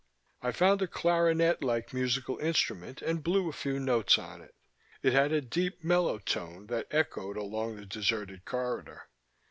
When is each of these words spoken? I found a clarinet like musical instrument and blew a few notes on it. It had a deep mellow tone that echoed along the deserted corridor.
I 0.41 0.51
found 0.51 0.81
a 0.81 0.87
clarinet 0.87 1.63
like 1.63 1.93
musical 1.93 2.39
instrument 2.39 3.03
and 3.03 3.21
blew 3.23 3.47
a 3.47 3.51
few 3.53 3.79
notes 3.79 4.17
on 4.17 4.41
it. 4.41 4.55
It 5.03 5.13
had 5.13 5.31
a 5.31 5.41
deep 5.41 5.83
mellow 5.83 6.17
tone 6.17 6.65
that 6.69 6.87
echoed 6.89 7.37
along 7.37 7.75
the 7.75 7.85
deserted 7.85 8.43
corridor. 8.43 9.09